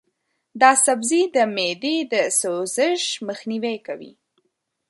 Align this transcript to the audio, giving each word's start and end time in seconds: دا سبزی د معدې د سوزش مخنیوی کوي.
دا 0.61 0.71
سبزی 0.85 1.21
د 1.35 1.37
معدې 1.55 1.97
د 2.11 2.15
سوزش 2.39 3.01
مخنیوی 3.27 3.77
کوي. 3.87 4.13